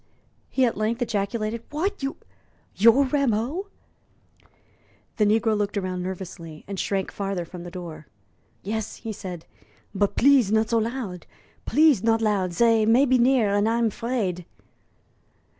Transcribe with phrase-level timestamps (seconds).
[0.49, 1.61] he at length ejaculated.
[1.69, 2.01] "What!
[2.01, 2.17] You
[2.75, 3.67] you're Rameau?"
[5.17, 8.07] The negro looked round nervously, and shrank farther from the door.
[8.63, 9.45] "Yes," he said;
[9.93, 11.27] "but please not so loud
[11.67, 12.51] please not loud.
[12.51, 14.43] Zey may be near, and I'm 'fraid."